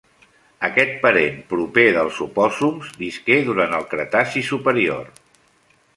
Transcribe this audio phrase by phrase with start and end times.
[0.67, 5.07] Aquest parent proper dels opòssums visqué durant el Cretaci superior.